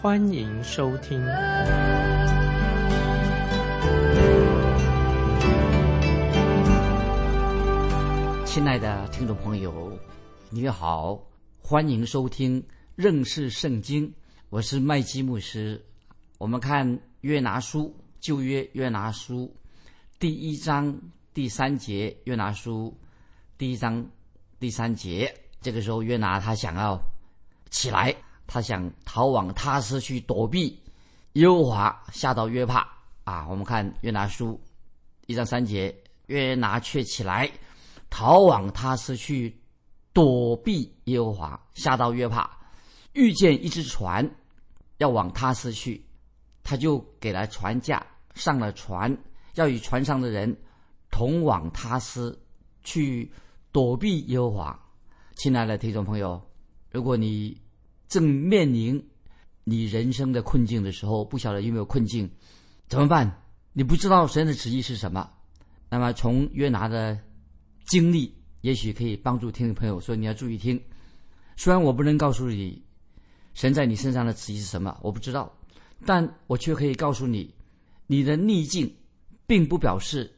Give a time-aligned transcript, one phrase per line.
[0.00, 1.20] 欢迎收听。
[8.46, 9.98] 亲爱的听众朋友，
[10.50, 11.20] 你好，
[11.60, 14.14] 欢迎收听认识圣经。
[14.50, 15.84] 我是麦基牧师。
[16.38, 19.52] 我们看约拿书旧约约拿书
[20.20, 20.96] 第一章
[21.34, 22.96] 第三节，约拿书
[23.58, 24.08] 第一章
[24.60, 25.34] 第三节。
[25.60, 26.96] 这个时候，约拿他想要
[27.68, 28.14] 起来，
[28.48, 30.82] 他想逃往他斯去躲避
[31.34, 32.88] 耶和华，下到约帕
[33.22, 33.46] 啊。
[33.48, 34.60] 我们看约拿书
[35.26, 35.94] 一章三节，
[36.26, 37.48] 约拿却起来。
[38.10, 39.54] 逃往他斯去
[40.14, 42.50] 躲避耶和华，下到约帕，
[43.12, 44.28] 遇见一只船
[44.96, 46.02] 要往他斯去，
[46.64, 48.04] 他就给了船价，
[48.34, 49.14] 上了船，
[49.56, 50.56] 要与船上的人
[51.10, 52.40] 同往他斯
[52.82, 53.30] 去
[53.72, 54.80] 躲避耶和华。
[55.36, 56.40] 亲爱的听众朋友，
[56.90, 57.54] 如果你
[58.08, 59.08] 正面临
[59.64, 62.28] 你人生的困境的时候，不晓得有没有困境，
[62.88, 63.42] 怎么办？
[63.72, 65.30] 你不知道神的旨意是什么，
[65.88, 67.18] 那么从约拿的。
[67.90, 70.78] 经历也许可以帮助听众朋友，说你要注意听。
[71.56, 72.84] 虽然我不能告诉你
[73.54, 75.50] 神在你身上的旨意是什么，我不知道，
[76.04, 77.50] 但我却可以告诉你，
[78.06, 78.94] 你的逆境
[79.46, 80.30] 并不表示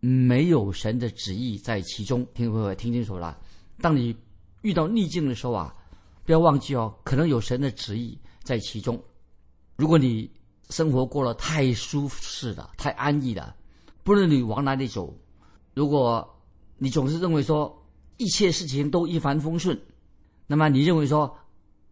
[0.00, 2.26] 没有神的旨意在其中。
[2.34, 3.38] 听众朋友听清楚了，
[3.80, 4.16] 当你
[4.62, 5.72] 遇到逆境的时候啊，
[6.26, 9.00] 不要忘记哦，可能有神的旨意在其中。
[9.76, 10.28] 如果你
[10.70, 13.54] 生活过了太舒适了、太安逸了，
[14.02, 15.16] 不论你往哪里走，
[15.72, 16.28] 如果
[16.78, 17.80] 你总是认为说
[18.16, 19.80] 一切事情都一帆风顺，
[20.48, 21.32] 那么你认为说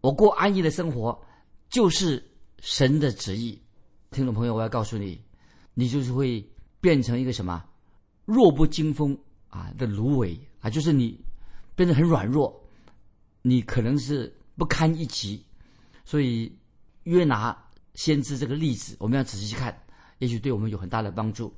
[0.01, 1.17] 我过安逸的生活
[1.69, 2.21] 就是
[2.59, 3.57] 神的旨意？
[4.11, 5.21] 听众朋友，我要告诉你，
[5.73, 6.45] 你就是会
[6.81, 7.63] 变成一个什么
[8.25, 11.17] 弱不禁风啊的芦苇啊，就是你
[11.75, 12.53] 变得很软弱，
[13.47, 15.45] 你可能是不堪一击。
[16.03, 16.51] 所以
[17.03, 17.55] 约拿
[17.93, 19.77] 先知这个例子，我们要仔细去看，
[20.17, 21.53] 也许对我们有很大的帮助。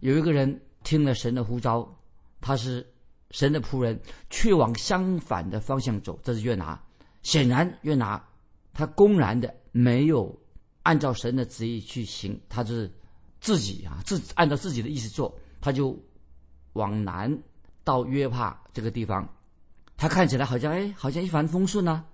[0.00, 1.90] 有一个人听了神的呼召。
[2.38, 2.86] 他是
[3.30, 3.98] 神的仆人，
[4.30, 6.20] 却往相反的方向走。
[6.22, 6.80] 这是约拿。
[7.22, 8.22] 显然，约拿
[8.72, 10.38] 他公然的没有
[10.82, 12.92] 按照神的旨意去行，他是
[13.40, 15.34] 自己啊，自按照自己的意思做。
[15.60, 15.98] 他就
[16.74, 17.36] 往南
[17.82, 19.26] 到约帕这个地方，
[19.96, 22.04] 他看起来好像哎，好像一帆风顺呢。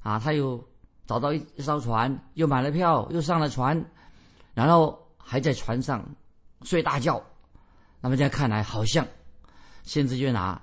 [0.00, 0.62] 啊，他又
[1.06, 3.84] 找到一艘船，又买了票，又上了船，
[4.54, 6.04] 然后还在船上
[6.62, 7.22] 睡大觉。
[8.00, 9.06] 那么这样看来，好像。
[9.82, 10.60] 先知约拿，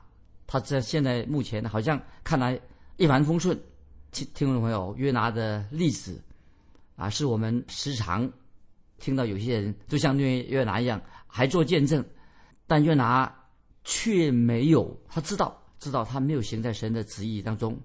[0.48, 2.60] 他在现在目前好像看来
[2.98, 3.60] 一帆风顺。
[4.12, 6.24] 听听众朋友，约拿的例子
[6.96, 8.32] 啊，是我们时常
[9.00, 12.04] 听到有些人就像约约拿一样，还做见证，
[12.66, 13.34] 但约拿
[13.84, 17.80] 却没有，他知道知道他没有行在神的旨意当中。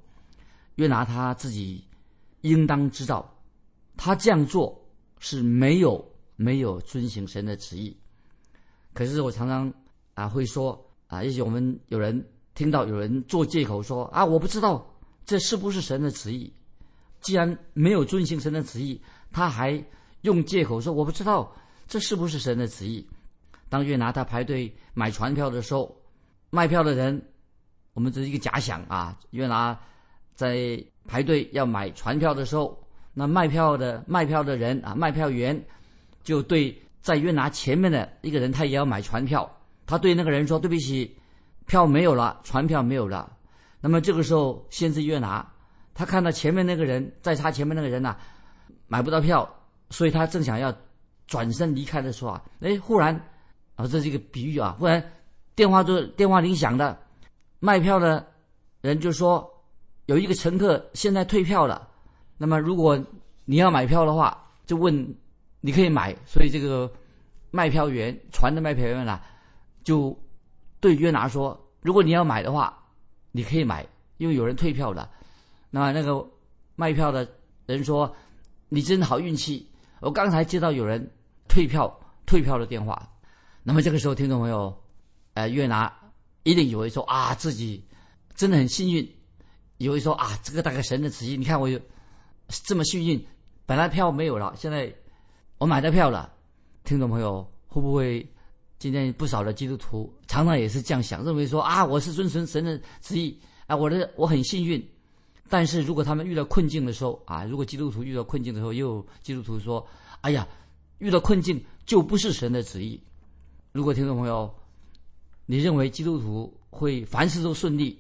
[0.77, 1.85] 约拿他自己
[2.41, 3.39] 应当知道，
[3.95, 4.83] 他这样做
[5.19, 6.03] 是没有
[6.37, 7.95] 没有遵行神的旨意。
[8.95, 9.73] 可是我常常
[10.15, 10.83] 啊会说。
[11.11, 12.25] 啊，也许我们有人
[12.55, 14.89] 听到有人做借口说啊，我不知道
[15.27, 16.53] 这是不是神的旨意。
[17.21, 19.03] 既然没有遵行神的旨意，
[19.33, 19.85] 他还
[20.21, 21.53] 用借口说我不知道
[21.89, 23.05] 这是不是神的旨意。
[23.69, 26.01] 当约拿他排队买船票的时候，
[26.51, 27.21] 卖票的人，
[27.95, 29.17] 我们只是一个假想啊。
[29.31, 29.79] 约拿
[30.35, 32.79] 在排队要买船票的时候，
[33.15, 35.61] 那卖票的卖票的人啊，卖票员
[36.23, 39.51] 就对在约拿前面的一个人，他也要买船票。
[39.87, 41.17] 他对那个人说：“对不起，
[41.67, 43.31] 票没有了，船票没有了。”
[43.83, 45.45] 那么这个时候，先是约拿，
[45.95, 48.17] 他看到前面那个人在他前面那个人呐，
[48.87, 49.49] 买不到票，
[49.89, 50.73] 所以他正想要
[51.27, 53.13] 转身离开的时候啊，哎，忽然
[53.75, 55.03] 啊，这是一个比喻啊，忽然
[55.57, 56.97] 电话就电话铃响了，
[57.61, 58.27] 卖票的
[58.81, 59.49] 人就说
[60.07, 61.89] 有一个乘客现在退票了，
[62.37, 62.99] 那么如果
[63.45, 64.37] 你要买票的话，
[64.67, 65.15] 就问
[65.61, 66.91] 你可以买，所以这个
[67.51, 69.25] 卖票员船的卖票员啊。
[69.83, 70.15] 就
[70.79, 72.79] 对约拿说：“如果你要买的话，
[73.33, 73.85] 你可以买，
[74.19, 75.11] 因为有人退票了。”
[75.71, 76.25] 那么那个
[76.77, 77.27] 卖票的
[77.65, 78.15] 人说
[78.69, 79.67] ：“你真好运气，
[80.01, 81.11] 我刚才接到有人
[81.49, 81.91] 退票
[82.27, 83.09] 退票的电话。”
[83.65, 84.83] 那么这个时候，听众朋友，
[85.33, 85.91] 呃，约拿
[86.43, 87.85] 一定以为说：“啊，自己
[88.35, 89.09] 真的很幸运。”
[89.79, 91.37] 以为说：“啊，这个大概神的旨意。
[91.37, 91.81] 你看我有
[92.49, 93.25] 这么幸运，
[93.65, 94.95] 本来票没有了，现在
[95.57, 96.33] 我买到票了。
[96.85, 98.27] 听众朋友，会不会
[98.79, 104.87] 今天不少的基督徒常常也是这样想，认为说啊，我是遵循神的旨意啊，我的我很幸运。
[105.49, 109.87] 但是如果他们遇到困境的时候啊，如果基督徒遇到困境的时候，又基督徒说，
[110.21, 110.47] 哎呀，
[110.99, 113.01] 遇到困境就不是神的旨意。
[113.73, 114.53] 如果听众朋友，
[115.51, 117.99] 你认为基督徒会凡事都顺利，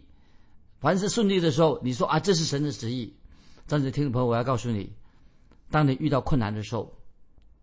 [0.78, 3.12] 凡事顺利的时候，你说啊，这是神的旨意。
[3.66, 4.88] 但是听众朋友，我要告诉你，
[5.68, 6.96] 当你遇到困难的时候，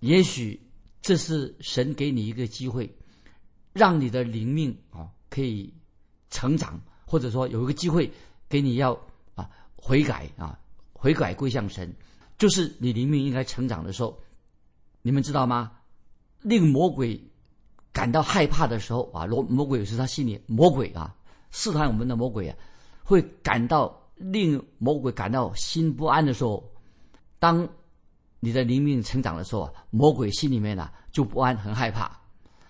[0.01, 0.59] 也许
[1.01, 2.93] 这是神给你一个机会，
[3.71, 5.73] 让你的灵命啊可以
[6.31, 8.11] 成长，或者说有一个机会
[8.49, 8.91] 给你要
[9.35, 10.59] 啊悔改啊
[10.91, 11.95] 悔改归向神，
[12.37, 14.21] 就是你灵命应该成长的时候。
[15.01, 15.71] 你们知道吗？
[16.41, 17.17] 令魔鬼。
[17.93, 21.15] 感到害怕的时候啊，魔魔鬼是他心里魔鬼啊，
[21.49, 22.55] 试探我们的魔鬼啊，
[23.03, 26.63] 会感到令魔鬼感到心不安的时候，
[27.39, 27.67] 当
[28.39, 32.11] 你的灵命成长的时候啊，魔鬼心里面呢就不安，很害怕。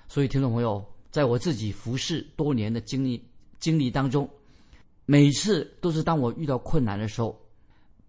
[0.08, 0.81] 所以听众朋友，
[1.12, 3.22] 在我自己服侍多年的经历
[3.60, 4.30] 经历当中，
[5.06, 7.38] 每次都是当我遇到困难的时候，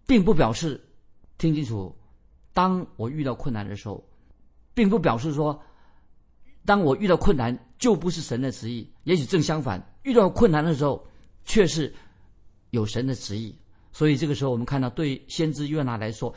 [0.06, 0.80] 并不表示
[1.36, 1.92] 听清楚，
[2.52, 4.04] 当我遇到困难的时候，
[4.72, 5.60] 并不表示说。
[6.68, 11.02] 当我遇到困难，就不是神的旨意；也许正相反，遇到困难的时候，
[11.46, 11.90] 却是
[12.72, 13.58] 有神的旨意。
[13.90, 16.30] 所以这个时候，我们看到，对先知约拿来说，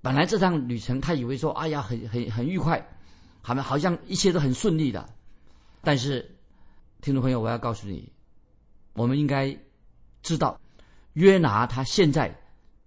[0.00, 2.80] 本来这趟旅程他以为说，哎呀，很很很愉快，
[3.42, 5.06] 好像好像一切都很顺利的。
[5.82, 6.26] 但是，
[7.02, 8.10] 听众朋友，我要告诉你，
[8.94, 9.54] 我们应该
[10.22, 10.58] 知道，
[11.12, 12.34] 约拿他现在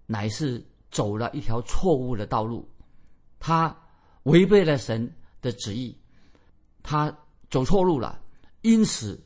[0.06, 2.68] 乃是走了一条错误的道路，
[3.38, 3.72] 他
[4.24, 5.08] 违背了神
[5.40, 5.96] 的旨意。
[6.88, 7.14] 他
[7.50, 8.18] 走错路了，
[8.62, 9.22] 因此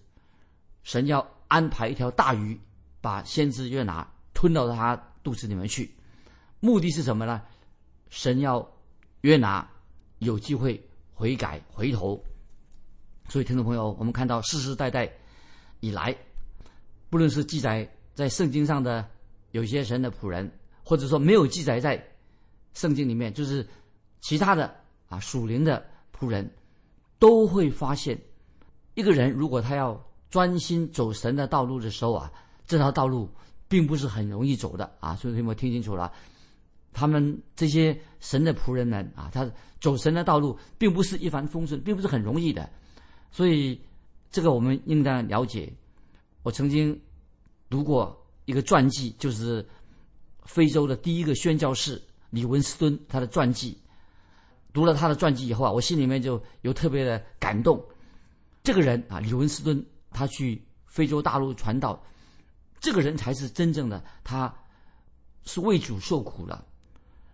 [0.82, 2.60] 神要安排一条大鱼
[3.00, 4.04] 把先知约拿
[4.34, 5.88] 吞到他肚子里面去，
[6.58, 7.40] 目的是什么呢？
[8.10, 8.68] 神要
[9.20, 9.64] 约拿
[10.18, 12.20] 有机会悔改回头。
[13.28, 15.08] 所以，听众朋友，我们看到世世代代
[15.78, 16.12] 以来，
[17.10, 19.08] 不论是记载在圣经上的
[19.52, 20.50] 有些神的仆人，
[20.84, 22.04] 或者说没有记载在
[22.74, 23.64] 圣经里面，就是
[24.20, 24.74] 其他的
[25.08, 26.50] 啊属灵的仆人。
[27.22, 28.20] 都会发现，
[28.94, 32.32] 一个人如果他要专心走神的道路的时候啊，
[32.66, 33.30] 这条道路
[33.68, 35.14] 并不是很容易走的啊。
[35.14, 36.12] 所以，你们听清楚了？
[36.92, 39.48] 他们这些神的仆人们啊，他
[39.80, 42.68] 走神的道路并不是一帆风顺，并不是很容易的。
[43.30, 43.80] 所以，
[44.28, 45.72] 这个我们应当了解。
[46.42, 47.00] 我曾经
[47.70, 49.64] 读过一个传记，就是
[50.42, 53.78] 非洲的第一个宣教士李文斯顿他的传记。
[54.72, 57.82] 读了他的传记以后啊，我心里面就有特别的感动。
[58.62, 62.00] 这个人啊，李文斯顿，他去非洲大陆传道，
[62.80, 64.52] 这个人才是真正的，他
[65.44, 66.64] 是为主受苦了。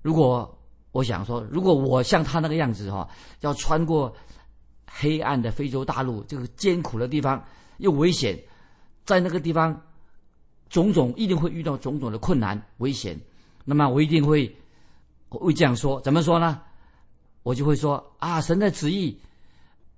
[0.01, 0.59] 如果
[0.93, 3.09] 我想说，如果我像他那个样子哈，
[3.41, 4.15] 要穿过
[4.87, 7.45] 黑暗的非洲大陆这个艰苦的地方，
[7.77, 8.39] 又危险，
[9.05, 9.79] 在那个地方
[10.71, 13.19] 种种一定会遇到种种的困难危险，
[13.65, 14.51] 那么我一定会
[15.29, 16.63] 会这样说，怎么说呢？
[17.49, 19.19] 我就会说啊，神的旨意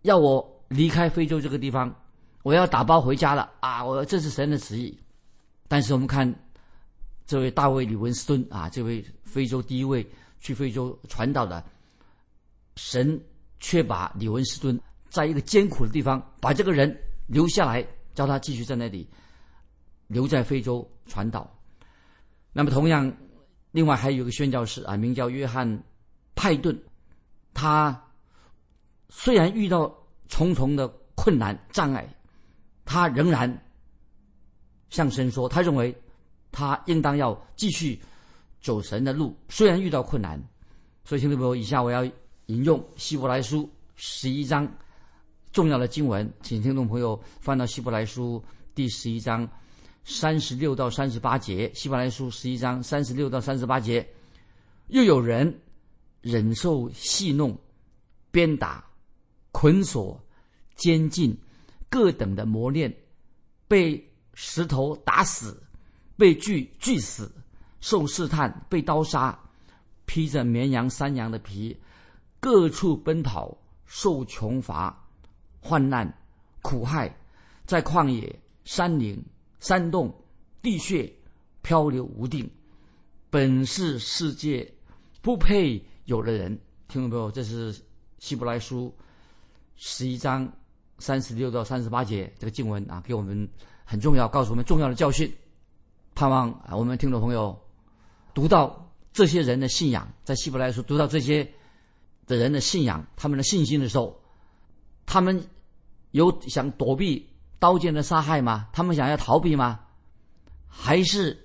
[0.03, 1.93] 要我离开非洲这个地方，
[2.45, 3.85] 我要打包回家了啊！
[3.85, 4.97] 我这是神的旨意。
[5.67, 6.33] 但是我们看
[7.27, 10.09] 这位大卫李文斯顿啊，这位非洲第一位
[10.39, 11.61] 去非洲传道的
[12.77, 13.21] 神，
[13.59, 16.97] 却把李文斯顿在一个艰苦的地方把这个人
[17.27, 17.85] 留下来，
[18.15, 19.05] 叫他继续在那里
[20.07, 21.53] 留在非洲传道。
[22.53, 23.13] 那么同样，
[23.73, 25.83] 另外还有一个宣教士啊，名叫约翰
[26.37, 26.81] 派顿。
[27.53, 28.01] 他
[29.09, 29.93] 虽然遇到
[30.29, 32.09] 重重的困难障碍，
[32.85, 33.63] 他仍然
[34.89, 35.95] 向神说，他认为
[36.53, 38.01] 他应当要继续
[38.61, 39.37] 走神的路。
[39.49, 40.41] 虽然遇到困难，
[41.05, 42.05] 所以听众朋友，以下我要
[42.47, 44.67] 引用希伯来书十一章
[45.53, 48.43] 重要的经文，请听众朋友翻到希伯来书
[48.75, 49.47] 第十一章
[50.05, 51.71] 三十六到三十八节。
[51.75, 54.09] 希伯来书十一章三十六到三十八节，
[54.89, 55.53] 又有人。
[56.21, 57.59] 忍受戏弄、
[58.31, 58.85] 鞭打、
[59.53, 60.23] 捆锁、
[60.77, 61.37] 监禁
[61.89, 62.95] 各等的磨练，
[63.67, 65.63] 被石头打死，
[66.17, 67.33] 被锯锯死，
[67.81, 69.39] 受试探，被刀杀，
[70.05, 71.77] 披着绵羊、山羊的皮，
[72.39, 75.09] 各处奔跑，受穷乏、
[75.61, 76.13] 患难、
[76.63, 77.15] 苦害，
[77.65, 79.25] 在旷野、山岭、
[79.59, 80.15] 山洞、
[80.61, 81.11] 地穴
[81.63, 82.49] 漂流无定，
[83.31, 84.71] 本是世界
[85.23, 85.83] 不配。
[86.11, 87.31] 有的人听懂没有？
[87.31, 87.73] 这是
[88.19, 88.93] 希伯来书
[89.77, 90.53] 十一章
[90.99, 93.49] 三十六到三十八节这个经文啊，给我们
[93.85, 95.33] 很重要，告诉我们重要的教训。
[96.13, 97.57] 盼望啊，我们听众朋友
[98.35, 101.49] 读到这些人的信仰，在希伯来书读到这些
[102.27, 104.21] 的人的信仰、他们的信心的时候，
[105.07, 105.41] 他们
[106.11, 107.25] 有想躲避
[107.61, 108.69] 刀剑的杀害吗？
[108.73, 109.79] 他们想要逃避吗？
[110.67, 111.39] 还是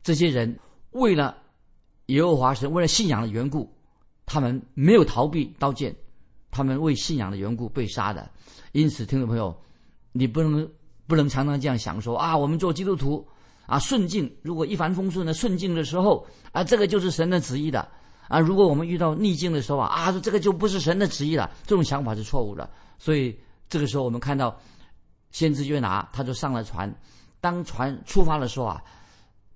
[0.00, 0.60] 这些人
[0.92, 1.36] 为了
[2.06, 3.72] 耶和华神、为了信仰的缘故，
[4.26, 5.94] 他们没有逃避刀剑，
[6.50, 8.28] 他们为信仰的缘故被杀的？
[8.72, 9.56] 因此，听众朋友，
[10.12, 10.68] 你不能
[11.06, 13.26] 不能常常这样想说啊，我们做基督徒
[13.66, 17.88] 啊，顺境如果一帆风顺的顺境的时候啊，这个就是神的旨意的。
[18.28, 21.50] 啊，如果我们遇到逆境的时候啊，啊，这个就不是神的旨意了。
[21.66, 22.68] 这种想法是错误的。
[22.98, 24.58] 所以这个时候，我们看到
[25.30, 26.92] 先知约拿他就上了船。
[27.40, 28.82] 当船出发的时候啊，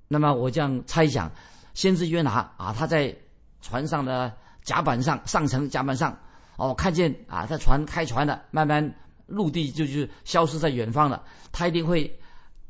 [0.06, 1.32] 那么我这样猜想，
[1.78, 3.16] 先知约拿啊，他在
[3.62, 6.18] 船上的甲板上上层甲板上
[6.56, 8.82] 哦，看见啊，在船开船了慢慢
[9.26, 11.22] 陆地就就消失在远方了。
[11.52, 12.12] 他一定会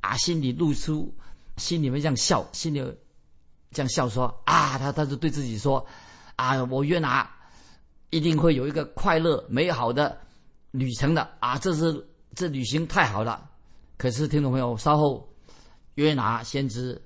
[0.03, 1.11] 啊，心里露出
[1.57, 2.81] 心里面这样笑，心里。
[3.71, 5.87] 这样笑说啊，他他就对自己说，
[6.37, 7.27] 啊，我约拿
[8.11, 10.21] 一定会有一个快乐美好的
[10.71, 13.49] 旅程的啊，这是这旅行太好了。
[13.97, 15.27] 可是听众朋友，稍后
[15.95, 17.01] 约拿先知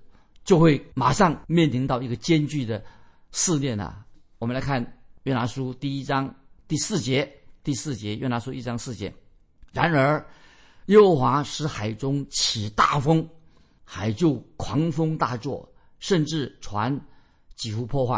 [0.44, 2.84] 就会马上面临到一个艰巨的
[3.30, 4.04] 试炼了。
[4.38, 6.34] 我们来看约拿书第一章
[6.66, 7.32] 第四节，
[7.62, 9.12] 第四节约拿书一章四节。
[9.72, 10.26] 然而，
[10.86, 13.28] 耶和华使海中起大风，
[13.84, 15.68] 海就狂风大作。
[15.98, 17.00] 甚至船
[17.54, 18.16] 几乎破坏，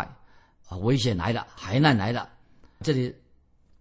[0.68, 2.26] 啊，危险来了，海难来了。
[2.80, 3.14] 这里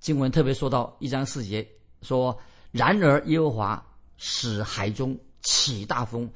[0.02, 1.66] 经文特别说到一章四节，
[2.02, 2.38] 说
[2.72, 3.82] ：“然而耶和华
[4.18, 6.30] 使海中起大风。”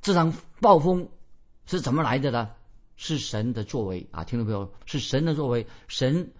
[0.00, 1.06] 这场暴风
[1.66, 2.50] 是怎么来的呢？
[2.96, 4.24] 是神的作为啊！
[4.24, 5.66] 听众朋友，是神的作为。
[5.86, 6.32] 神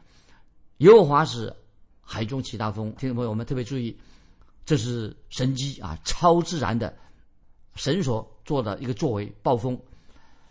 [0.79, 1.55] 耶和华使
[2.01, 2.91] 海中起大风。
[2.97, 3.95] 听众朋友，我们特别注意，
[4.65, 6.97] 这是神机啊，超自然的
[7.75, 9.79] 神所做的一个作为，暴风。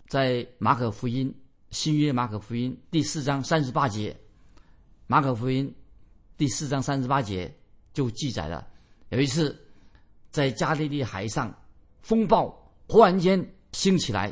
[0.07, 1.33] 在马可福音
[1.71, 4.15] 新约马可福音第四章三十八节，
[5.07, 5.73] 马可福音
[6.37, 7.51] 第四章三十八节
[7.93, 8.67] 就记载了，
[9.09, 9.59] 有一次
[10.29, 11.51] 在加利利海上，
[12.03, 14.31] 风暴忽然间兴起来，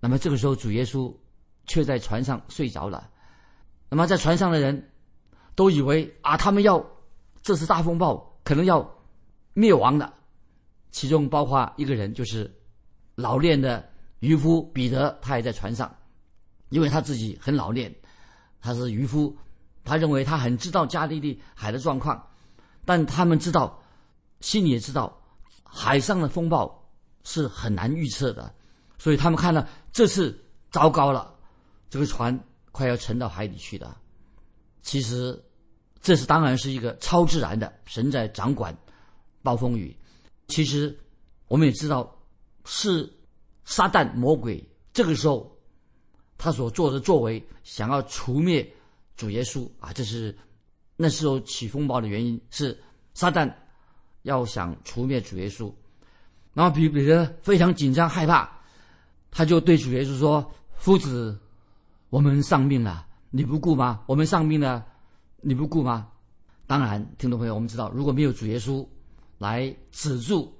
[0.00, 1.14] 那么这个时候主耶稣
[1.66, 3.08] 却在船上睡着了，
[3.88, 4.90] 那么在船上的人
[5.54, 6.84] 都以为啊，他们要
[7.42, 8.88] 这是大风暴，可能要
[9.52, 10.12] 灭亡的，
[10.90, 12.52] 其中包括一个人，就是
[13.14, 13.88] 老练的。
[14.20, 15.90] 渔夫彼得，他也在船上，
[16.68, 17.90] 因为他自己很老练，
[18.60, 19.34] 他是渔夫，
[19.82, 22.22] 他认为他很知道加利利海的状况，
[22.84, 23.82] 但他们知道，
[24.40, 25.18] 心里也知道，
[25.64, 26.86] 海上的风暴
[27.24, 28.54] 是很难预测的，
[29.00, 30.38] 所以他们看到这次
[30.70, 31.34] 糟糕了，
[31.88, 32.38] 这个船
[32.70, 33.98] 快要沉到海里去了。
[34.82, 35.42] 其实，
[36.00, 38.76] 这是当然是一个超自然的，神在掌管
[39.42, 39.96] 暴风雨。
[40.48, 40.96] 其实，
[41.48, 42.14] 我们也知道
[42.64, 43.10] 是。
[43.62, 45.56] 撒旦魔鬼这个时候，
[46.36, 48.68] 他所做的作为，想要除灭
[49.16, 50.36] 主耶稣啊，这是
[50.96, 52.76] 那时候起风暴的原因，是
[53.14, 53.48] 撒旦
[54.22, 55.72] 要想除灭主耶稣。
[56.52, 58.50] 然后彼彼得非常紧张害怕，
[59.30, 61.38] 他就对主耶稣说：“夫子，
[62.08, 64.02] 我们丧命了，你不顾吗？
[64.06, 64.84] 我们丧命了，
[65.40, 66.08] 你不顾吗？”
[66.66, 68.86] 当然，听众朋友，我们知道，如果没有主耶稣
[69.38, 70.52] 来止住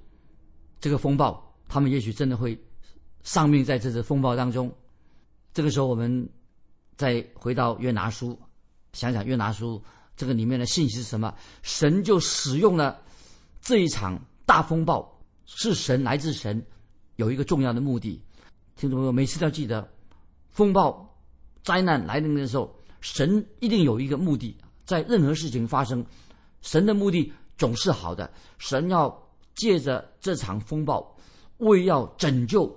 [0.79, 2.59] 这个风暴，他们也许真的会。
[3.23, 4.75] 丧命在这次风暴当中，
[5.53, 6.27] 这个时候我们
[6.95, 8.35] 再回到约拿书，
[8.93, 9.79] 想想约拿书
[10.17, 11.31] 这个里面的信息是什么？
[11.61, 12.99] 神就使用了
[13.61, 15.07] 这一场大风暴，
[15.45, 16.65] 是神来自神，
[17.17, 18.19] 有一个重要的目的。
[18.81, 19.87] 听众朋友，每次都要记得，
[20.49, 21.07] 风暴
[21.61, 24.57] 灾难来临的时候，神一定有一个目的。
[24.85, 26.03] 在任何事情发生，
[26.63, 28.27] 神的目的总是好的。
[28.57, 29.15] 神要
[29.53, 31.15] 借着这场风暴，
[31.57, 32.75] 为要拯救。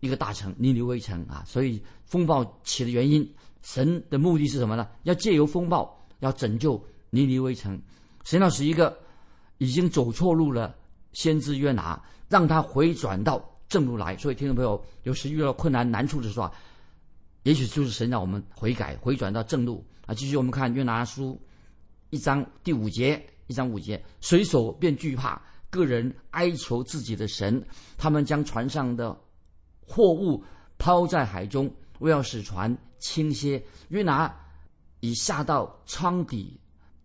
[0.00, 4.88] 一个大城，尼尼微城啊，所以风暴起的原因，神的目的是什么呢？
[5.02, 7.78] 要借由风暴，要拯救尼尼微城。
[8.24, 8.98] 神要使一个
[9.58, 10.74] 已经走错路了
[11.12, 14.16] 先知约拿，让他回转到正路来。
[14.16, 16.52] 所以，听众朋友，有时遇到困难难处的时候啊，
[17.42, 20.14] 也许就是神让我们悔改，回转到正路啊。
[20.14, 21.40] 继续，我们看约拿书
[22.10, 27.64] 一章第五节，一章五节，水手便惧怕，个人哀求自己的神，
[27.96, 29.16] 他们将船上的。
[29.88, 30.42] 货物
[30.78, 33.64] 抛在海中，为要使船倾斜。
[33.90, 34.34] 约拿
[34.98, 36.60] 已下到舱底，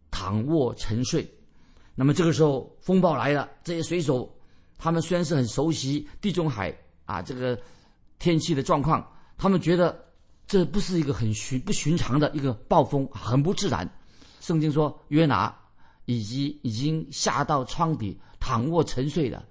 [0.09, 1.31] 躺卧沉睡。
[1.93, 4.27] 那么这个时候风暴来了，这些水手
[4.81, 7.57] 他们虽然是很熟悉地中海啊这个
[8.17, 9.07] 天气的状况，
[9.37, 10.03] 他们觉得
[10.47, 13.87] 这不是一个很寻不寻常的一个暴风，很不自然。
[14.39, 15.55] 圣经说约拿
[16.05, 19.45] 以及已经下到窗底躺卧沉睡的，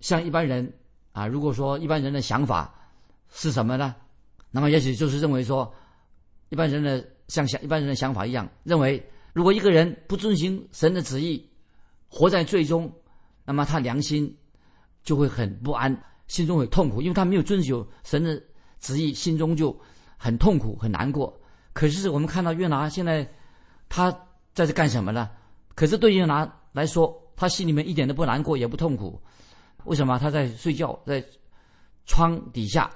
[0.00, 0.72] 像一般人。
[1.12, 2.72] 啊，如果说一般人的想法
[3.32, 3.92] 是什么呢？
[4.52, 5.74] 那么也许就是认为说，
[6.48, 11.44] 一般人的像想一般人的想法一样，认为如果一个人不遵行神的旨意，
[12.06, 12.92] 活在最终，
[13.44, 14.32] 那么他良心
[15.02, 18.42] 就会很不安，心中会痛苦，因为他没有遵守神的
[18.80, 19.78] 旨意，心中就
[20.16, 21.38] 很痛苦、很难过。
[21.72, 23.28] 可是我们看到约拿现在
[23.88, 24.10] 他
[24.52, 25.30] 在这干什么呢？
[25.74, 29.20] 可是对约拿来说，他心里面一点都不难过，也不痛苦。
[29.84, 30.18] 为什么？
[30.18, 31.24] 他在睡觉，在
[32.04, 32.90] 窗底下，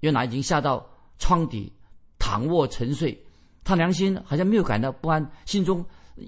[0.00, 0.84] 约拿已经下到
[1.18, 1.72] 窗底
[2.18, 3.16] 躺卧沉睡，
[3.62, 5.84] 他良心好像没有感到不安，心中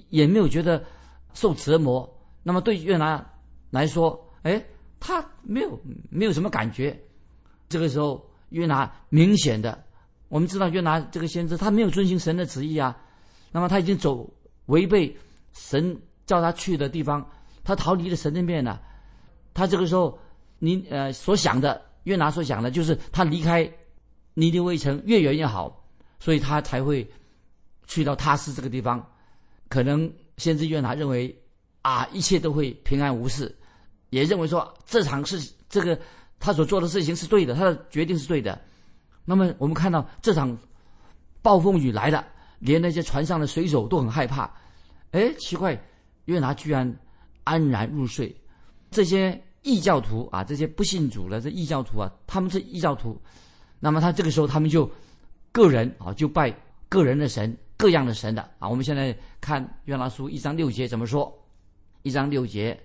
[0.09, 0.83] 也没有觉得
[1.35, 2.09] 受折磨。
[2.45, 3.25] 那么对约拿
[3.71, 4.65] 来说，哎，
[5.01, 6.99] 他没有没有什么感觉。
[7.69, 9.85] 这个时候，约拿明显的，
[10.29, 12.97] 我们知道约拿这个先知，他没有遵循神的旨意啊。
[13.53, 14.29] 那么他已经走
[14.67, 15.17] 违背
[15.53, 17.29] 神叫他去的地方，
[17.65, 18.81] 他逃离了神的面了。
[19.55, 20.19] 他这个时候，
[20.59, 23.63] 你呃所想的，约拿所想的就是他离开
[24.35, 25.85] 尼尼微城越远越好，
[26.19, 27.09] 所以他才会
[27.87, 29.05] 去到他斯这个地方。
[29.69, 31.35] 可能先知约拿认为。
[31.81, 33.57] 啊，一切都会平安无事，
[34.11, 35.99] 也认为说这场事这个
[36.41, 38.61] 他所做的事情是对的，他的决定是对的。
[39.25, 40.57] 那么我们看到这场
[41.43, 42.27] 暴风雨来了，
[42.59, 44.51] 连那些船上的水手都很害怕。
[45.11, 45.79] 哎，奇怪，
[46.27, 46.99] 约拿居然
[47.45, 48.35] 安然入睡。
[48.91, 53.21] 这些异教徒啊，这些不信主的这异教徒啊，他们是异教徒。
[53.81, 54.91] 那么他这个时候他们就
[55.53, 56.55] 个人啊就拜
[56.89, 58.69] 个人的神，各样的神的啊。
[58.69, 61.33] 我们现在看约拿书一章六节怎么说。
[62.03, 62.79] 一章六节，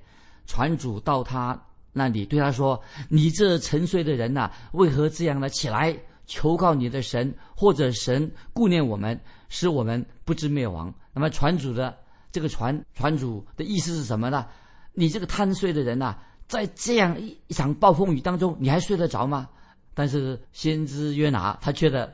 [0.46, 1.60] 船主到他
[1.92, 5.96] 那里对他说：“你这沉睡的人呐，为何这样的起来
[6.26, 9.20] 求告你的神，或者神顾念我们，
[9.50, 11.96] 使我们不知灭亡？”那么船主的
[12.32, 14.46] 这个船船主的意思是什么呢？
[14.94, 16.16] 你这个贪睡的人呐，
[16.48, 19.48] 在这样一一场暴风雨当中，你还睡得着吗？
[19.94, 22.12] 但是先知约拿他觉得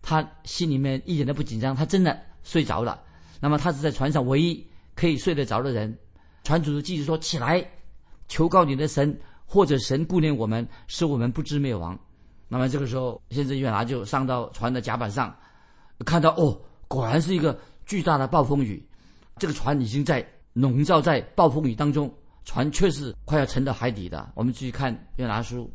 [0.00, 3.02] 他心里面一点都不紧张，他真的睡着了。
[3.40, 5.98] 那么他是在船上唯一可以睡得着的人。
[6.48, 7.62] 船主的继续说：“起来，
[8.26, 11.98] 求告你的神，或者神顾念我们，使我们不知灭亡。”
[12.48, 15.36] 那么这个时候，先知约拿就上到船的甲板上，
[16.06, 16.58] 看到哦，
[16.88, 18.82] 果然是一个巨大的暴风雨。
[19.36, 22.10] 这个船已经在笼罩在暴风雨当中，
[22.46, 24.32] 船却是快要沉到海底的。
[24.34, 25.70] 我们继续看约拿书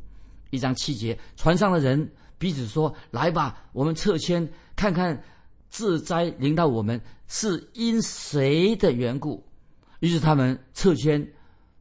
[0.50, 5.24] 一章七节，船上的人彼此说：“来吧，我们撤迁，看看
[5.70, 9.46] 自灾临到我们是因谁的缘故。”
[10.04, 11.26] 于是他们撤迁，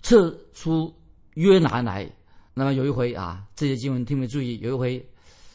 [0.01, 0.95] 撤出
[1.35, 2.09] 约拿来。
[2.55, 4.61] 那么有一回啊，这些经文听没注意？
[4.61, 5.05] 有一回，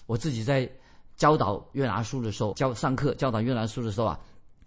[0.06, 0.70] 我自己在
[1.16, 4.20] 教导约拿书的时候，教上课教导约拿书的时候啊，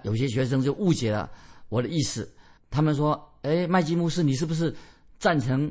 [0.02, 1.30] 有些学生就误解了
[1.68, 2.26] 我的意思。
[2.70, 4.74] 他们说：“哎，麦基牧师，你是不是
[5.18, 5.70] 赞成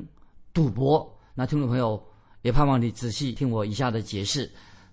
[0.52, 2.00] 赌博？”那听众朋友
[2.42, 4.48] 也盼望你仔细听我以下的解释。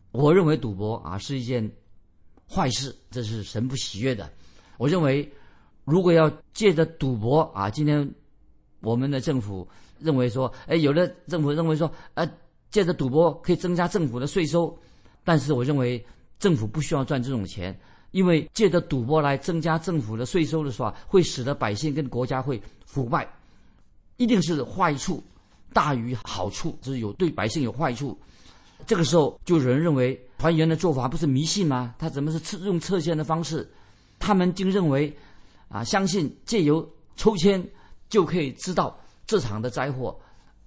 [0.09, 1.71] 我认为赌博啊是一件
[2.49, 4.27] 坏事，这是神不喜悦的。
[4.79, 5.31] 我认为。
[5.87, 8.05] 如果要借着赌博啊，今天
[8.81, 9.65] 我们的政府
[9.99, 12.29] 认为说，哎，有的政府认为说，呃，
[12.69, 14.77] 借着赌博可以增加政府的税收，
[15.23, 16.05] 但是我认为
[16.39, 17.73] 政府不需要赚这种钱，
[18.11, 23.25] 因为借着赌博来增加政府的税收的时候，会使得百姓跟国家会腐败，
[24.17, 25.23] 一定是坏处
[25.71, 28.19] 大于好处，就是有对百姓有坏处。
[28.85, 31.95] 这个时候就有人认为团员的做法不是迷信吗？
[31.97, 33.65] 他怎么是用测线的方式？
[34.19, 35.17] 他们竟认为。
[35.69, 37.63] 啊，相信借由抽签
[38.09, 40.17] 就可以知道这场的灾祸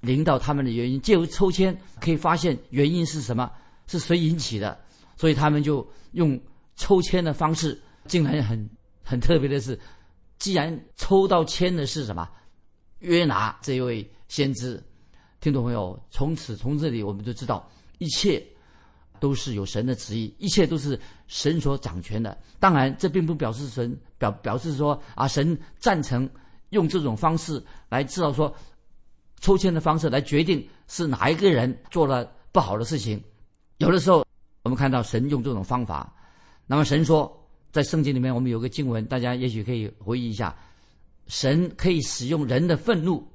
[0.01, 1.01] 临到他们的原因。
[1.01, 3.51] 借由抽签可以发现原因是什么，
[3.87, 4.79] 是谁引起的，
[5.17, 6.39] 所以他们就用
[6.77, 7.81] 抽签的方式。
[8.07, 8.69] 竟然很
[9.05, 9.79] 很特别的是，
[10.39, 12.29] 既然抽到签的是什么，
[13.01, 14.83] 约拿这一位先知，
[15.41, 18.45] 听众朋友，从此从这里我们就知道一切。
[19.21, 22.37] 都是有神的旨意，一切都是神所掌权的。
[22.59, 26.29] 当然，这并不表示神表表示说啊，神赞成
[26.71, 28.53] 用这种方式来知道说
[29.41, 33.23] 抽签的方式来决定是哪一个人做了不好的事情。
[33.79, 34.27] 有的时候，
[34.65, 36.13] 我们看到神用这种方法。
[36.67, 40.57] 那么神说，在圣经里面，我们有个经文，大家也许可以回忆一下：
[41.29, 43.27] 神可以使用人的愤怒。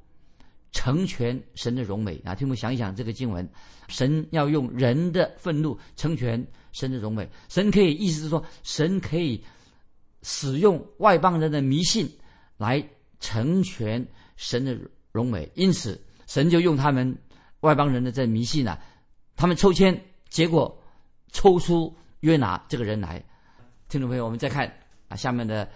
[0.76, 2.36] 成全神的荣美啊！
[2.36, 3.48] 听我们想一想这个经文，
[3.88, 7.28] 神要用人的愤怒成全神的荣美。
[7.48, 9.42] 神可以意思是说，神可以
[10.22, 12.06] 使用外邦人的迷信
[12.58, 12.86] 来
[13.22, 14.78] 成全神的
[15.14, 15.50] 荣美。
[15.56, 17.18] 因此，神就用他们
[17.62, 18.78] 外邦人的这迷信呢，
[19.38, 20.78] 他们抽签，结果
[21.32, 23.24] 抽出约拿这个人来。
[23.88, 24.70] 听众朋友，我们再看
[25.08, 25.70] 啊，下面的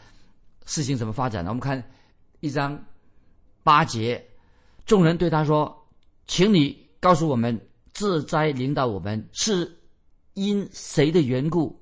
[0.66, 1.52] 事情怎么发展呢？
[1.52, 1.82] 我们看
[2.42, 2.78] 一章
[3.64, 4.26] 八节。
[4.90, 5.88] 众人对他说
[6.26, 7.56] ：“请你告诉我们，
[7.94, 9.72] 自灾领导我们是
[10.34, 11.80] 因谁的缘故？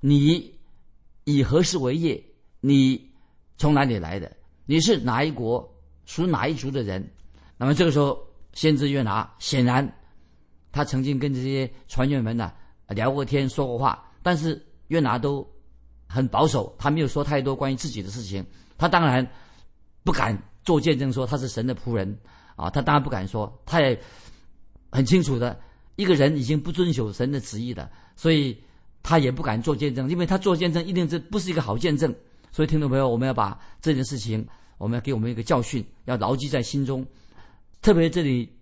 [0.00, 0.54] 你
[1.24, 2.22] 以何事为业？
[2.60, 3.10] 你
[3.56, 4.30] 从哪里来的？
[4.66, 7.02] 你是哪一国属哪一族的人？
[7.56, 9.90] 那么这个时候，先知约拿显然
[10.70, 12.52] 他曾经跟这些船员们呢
[12.88, 15.50] 聊过天、说过话，但是约拿都
[16.06, 18.44] 很保守，他没有说太多关于自己的事情。
[18.76, 19.26] 他当然
[20.04, 22.18] 不敢做见证，说他是神的仆人
[22.56, 23.52] 啊，他当然不敢说。
[23.64, 23.98] 他也
[24.90, 25.58] 很清楚的，
[25.96, 28.56] 一个人已经不遵守神的旨意的，所以
[29.02, 32.14] 他也不敢做见证，因为他做见证一定这不是一个好见证。
[32.52, 34.46] 所以，听众朋友，我们要把这件事情，
[34.76, 37.06] 我们要给我们一个教训，要牢记在心中。
[37.80, 38.52] 特别这里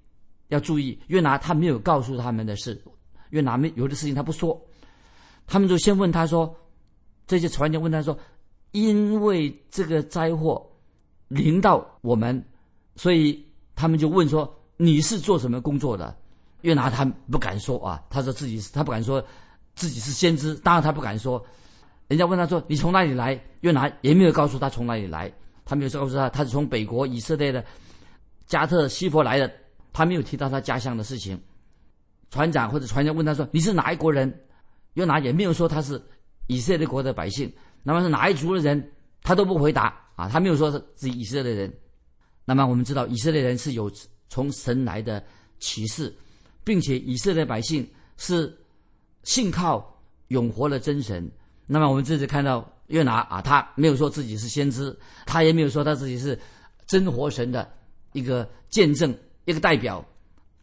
[0.48, 2.80] 要注意，约拿他没有告诉他们的事，
[3.30, 4.60] 约拿没有的事情他不说，
[5.46, 6.54] 他们就先问他说，
[7.26, 8.16] 这些船员问他说，
[8.72, 10.70] 因为这个灾祸
[11.28, 12.42] 临到我们，
[12.96, 16.16] 所以他们就问说，你是做什么工作的？
[16.62, 19.24] 约拿他不敢说啊，他说自己是他不敢说
[19.74, 21.44] 自己是先知，当然他不敢说。
[22.08, 25.30] 人家问他说：“你从哪里来？”约拿也没有告诉他从哪里来，
[25.64, 27.62] 他没有告诉他他是从北国以色列的
[28.46, 29.52] 加特西佛来的，
[29.92, 31.38] 他没有提到他家乡的事情。
[32.30, 34.32] 船长或者船员问他说：“你是哪一国人？”
[34.94, 36.02] 约拿也没有说他是
[36.46, 38.90] 以色列国的百姓，那么是哪一族的人，
[39.22, 41.72] 他都不回答啊，他没有说自己以色列人。
[42.44, 43.88] 那么我们知道以色列人是有
[44.28, 45.22] 从神来的
[45.60, 46.12] 启示，
[46.64, 48.52] 并且以色列百姓是
[49.22, 51.30] 信靠永活的真神。
[51.68, 56.36] 那么我们这次看到约拿啊，他没有说自己是先知，他也没有说他自己是
[56.84, 57.70] 真活神的
[58.12, 60.04] 一个见证、一个代表，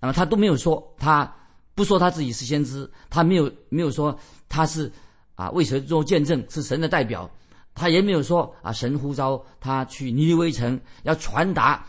[0.01, 1.33] 那么他都没有说，他
[1.75, 4.91] 不说他自己是先知，他没有没有说他是
[5.35, 7.29] 啊为神做见证是神的代表，
[7.75, 11.85] 他也没有说啊神呼召他去尼尼微城要传达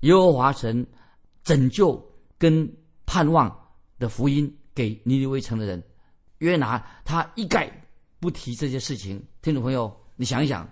[0.00, 0.86] 耶和华神
[1.44, 2.02] 拯救
[2.38, 2.66] 跟
[3.04, 3.54] 盼望
[3.98, 5.82] 的福音给尼尼微城的人，
[6.38, 7.70] 约拿他一概。
[8.18, 10.66] 不提这些事情，听众朋友，你想一想，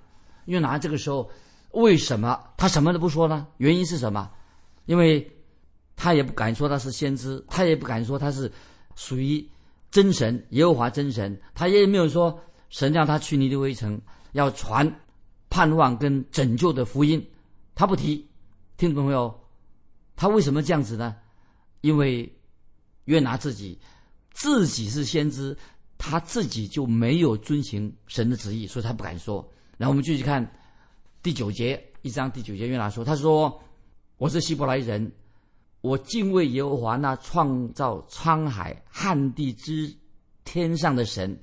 [0.46, 1.30] 约拿这个时候
[1.72, 3.46] 为什么他什么都不说呢？
[3.58, 4.30] 原因是什么？
[4.86, 5.30] 因为
[5.94, 8.50] 他也不敢说他是先知，他也不敢说他是
[8.96, 9.46] 属于
[9.90, 12.36] 真神耶和华真神，他也没有说
[12.70, 14.00] 神让他去尼尼微城
[14.34, 15.00] 要传
[15.50, 17.26] 盼望跟拯救的福音，
[17.74, 18.24] 他不提。
[18.76, 19.34] 听众朋友，
[20.14, 21.16] 他为什么这样子呢？
[21.80, 22.30] 因为
[23.06, 23.76] 约拿自己
[24.32, 25.56] 自己是先知。
[25.96, 29.36] 他自己就没有遵行神的旨意，所以他不敢说。
[29.78, 30.46] 然后我们继续看
[31.22, 33.62] 第九节，一章第九节，约拿说：“他说
[34.18, 35.10] 我是希伯来人，
[35.80, 39.90] 我敬畏耶和华那创造沧海旱地之
[40.44, 41.40] 天上的神。”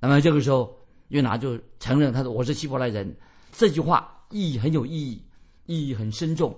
[0.00, 0.74] 那么这个时候，
[1.08, 3.14] 约拿就承认他说：“我是希伯来人。”
[3.52, 5.22] 这句话意义很有意义，
[5.66, 6.56] 意义很深重。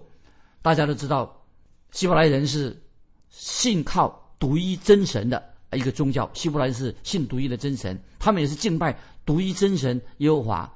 [0.63, 1.45] 大家都知道，
[1.93, 2.81] 希伯来人是
[3.29, 5.51] 信靠独一真神的。
[5.73, 10.69] 一个宗教，希伯来人是信独一的真神，他们也是敬拜独一真神耶和华。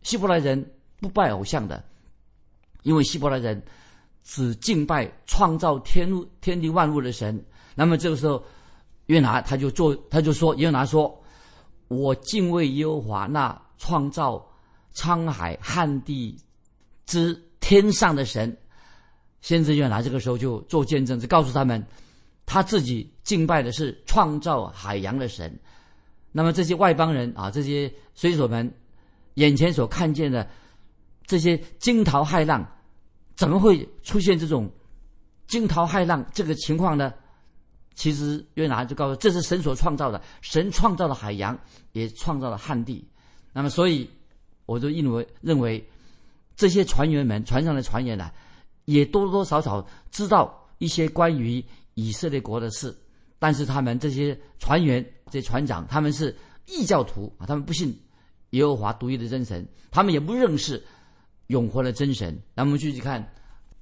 [0.00, 1.84] 希伯来人不拜偶像的，
[2.82, 3.62] 因为希伯来人
[4.24, 7.44] 只敬拜创造天天地万物的神。
[7.74, 8.42] 那么这个时候，
[9.04, 11.14] 约拿他就做，他就说，约拿说
[11.92, 14.44] ：“我敬畏耶和华那创造
[14.94, 16.38] 沧海旱地
[17.06, 18.56] 之天上的神。”
[19.42, 21.84] 先知约拿这个时候就做见证，就告诉他们。
[22.44, 25.58] 他自己敬拜的是创造海洋的神，
[26.32, 28.72] 那么这些外邦人啊，这些水手们
[29.34, 30.46] 眼前所看见的
[31.24, 32.66] 这些惊涛骇浪，
[33.36, 34.70] 怎么会出现这种
[35.46, 37.14] 惊涛骇浪这个情况呢？
[37.94, 41.58] 其实约拿就告诉这是神所创造的，神创造了海洋，
[41.92, 43.04] 也创造了旱地。
[43.52, 44.08] 那么，所以
[44.66, 45.84] 我就认为认为
[46.56, 48.30] 这些船员们船上的船员呢，
[48.84, 51.64] 也多多少少知道一些关于。
[51.94, 52.96] 以色列国的事，
[53.38, 57.94] 但是他们这些船员、这船长，他们是异教徒啊，他们不信
[58.52, 60.82] 耶和华独一的真神，他们也不认识
[61.48, 62.34] 永活的真神。
[62.54, 63.30] 那我们继续看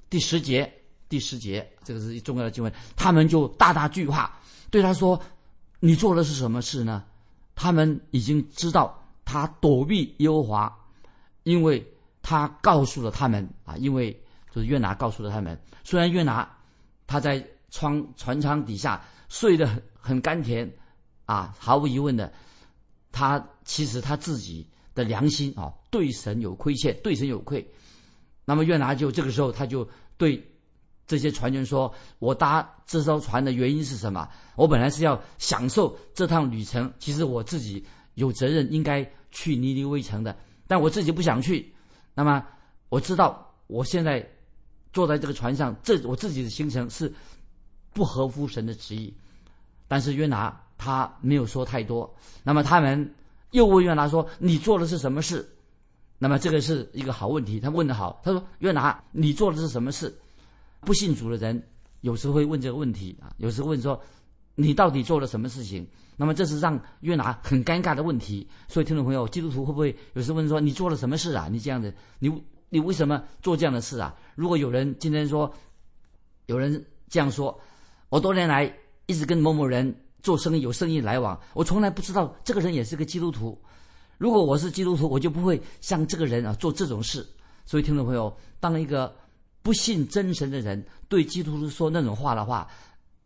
[0.08, 0.68] 第十节，
[1.10, 4.32] 第十节这个是重要的经文，他们就大大惧怕，
[4.70, 5.20] 对他说
[5.80, 7.04] ：“你做的是什么事呢？”
[7.54, 10.74] 他们已经知道他躲避耶和华，
[11.42, 11.86] 因为
[12.22, 14.10] 他告诉了他们啊，因为
[14.50, 16.50] 就是约拿告诉了他们，虽然约拿
[17.06, 17.46] 他在。
[17.72, 20.68] 窗船舱底下睡得很很甘甜，
[21.24, 22.32] 啊，毫无疑问的，
[23.12, 27.64] 他其实他自己的良心啊，对神有亏欠，对神有愧。
[28.44, 30.36] 那么约拿就这个时候他就对
[31.10, 34.28] 这些船员说：“我搭这艘船的原因是什么？
[34.54, 40.36] 我本来是要享受这趟旅程，其实我自己有责任应该去尼尼微城的，
[40.68, 41.74] 但我自己不想去。
[42.14, 42.46] 那么
[42.88, 44.24] 我知道我现在
[44.92, 47.12] 坐在这个船上，这我自己的行程是。”
[47.92, 49.12] 不合乎神的旨意，
[49.88, 52.08] 但是约拿他没有说太多。
[52.44, 53.14] 那么他们
[53.50, 55.44] 又问约拿说：“你做的是什么事？”
[56.16, 58.20] 那么这个是一个好问题，他问的好。
[58.22, 60.16] 他说：“约拿，你做的是什么事？”
[60.80, 61.62] 不信主的人
[62.00, 64.00] 有时候会问这个问题啊，有时候问说
[64.54, 68.46] ：“你到底做了什么事情？”那么这是让约拿很尴尬的问题。
[68.68, 71.48] 所以听众朋友，基督徒会不会有时候问说：“你做了什么事啊？
[71.50, 72.30] 你这样子，你
[72.68, 75.52] 你为什么做这样的事啊？”如果有人今天说，
[76.46, 77.58] 有人这样说
[78.10, 78.70] ：“我多年来
[79.06, 83.58] 一直跟某某人做生意，有生意来往，我从来不知道这个人也是个基督徒。”
[84.18, 87.26] 如果我是基督徒，我就不会像这个人啊做这种事。
[87.64, 89.14] 所以，听众朋友，当一个
[89.62, 92.66] 不信真神的人对基督徒说那种话的话，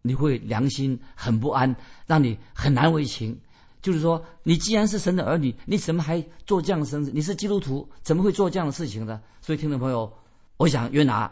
[0.02, 1.74] 你会良心很不安，
[2.06, 3.38] 让你很难为情。
[3.80, 6.98] 就是说，你既然是神的儿女，你怎么还做这样的事？
[6.98, 9.20] 你是基督徒，怎么会做这样的事情呢？
[9.42, 10.10] 所以，听众朋友，
[10.56, 11.30] 我想约拿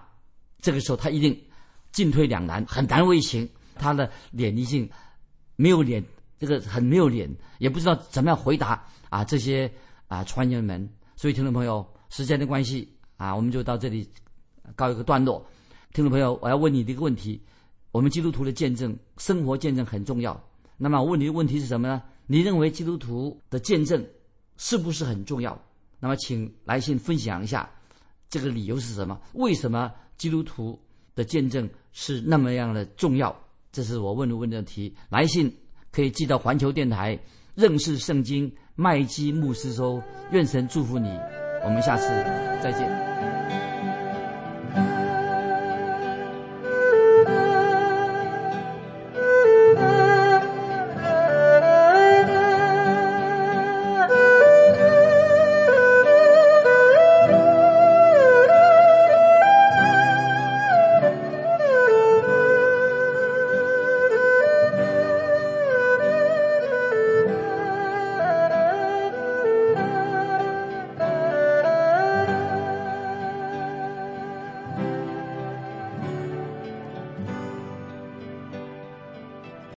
[0.60, 1.34] 这个时候他一定
[1.92, 3.48] 进退两难，很难为情。
[3.74, 4.88] 他的脸一定
[5.56, 6.04] 没有脸，
[6.38, 8.84] 这个很没有脸，也不知道怎么样回答。
[9.08, 9.72] 啊，这些
[10.08, 10.86] 啊传言们，
[11.16, 12.86] 所以听众朋友，时间的关系
[13.16, 14.06] 啊，我们就到这里
[14.74, 15.44] 告一个段落。
[15.92, 17.40] 听众朋友，我要问你的一个问题：
[17.90, 20.38] 我们基督徒的见证，生活见证很重要。
[20.76, 22.02] 那么我问你的问题是什么呢？
[22.26, 24.04] 你认为基督徒的见证
[24.56, 25.60] 是不是很重要？
[26.00, 27.68] 那么请来信分享一下，
[28.28, 29.20] 这个理由是什么？
[29.34, 30.78] 为什么基督徒
[31.14, 33.34] 的见证是那么样的重要？
[33.70, 34.94] 这是我问的问的题。
[35.10, 35.54] 来信
[35.90, 37.18] 可以寄到环球电台
[37.54, 38.52] 认识圣经。
[38.74, 41.08] 麦基牧师说：“愿神祝福你，
[41.62, 42.08] 我们下次
[42.62, 43.11] 再见。”